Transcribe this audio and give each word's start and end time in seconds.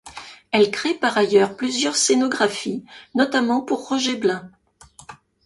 Elle 0.49 0.71
crée 0.71 0.95
par 0.95 1.15
ailleurs 1.19 1.55
plusieurs 1.55 1.95
scénographies, 1.95 2.83
notamment 3.13 3.61
pour 3.61 3.87
Roger 3.89 4.15
Blin. 4.15 4.49